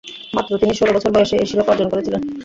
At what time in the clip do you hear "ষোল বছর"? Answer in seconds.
0.73-1.11